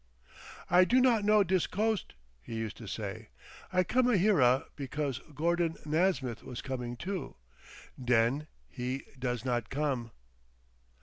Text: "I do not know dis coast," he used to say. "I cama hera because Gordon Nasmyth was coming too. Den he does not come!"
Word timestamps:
"I 0.67 0.83
do 0.83 0.99
not 0.99 1.23
know 1.23 1.43
dis 1.43 1.67
coast," 1.67 2.15
he 2.41 2.55
used 2.55 2.75
to 2.77 2.87
say. 2.87 3.29
"I 3.71 3.83
cama 3.83 4.17
hera 4.17 4.65
because 4.75 5.19
Gordon 5.35 5.75
Nasmyth 5.85 6.41
was 6.41 6.63
coming 6.63 6.97
too. 6.97 7.35
Den 8.03 8.47
he 8.67 9.03
does 9.19 9.45
not 9.45 9.69
come!" 9.69 10.09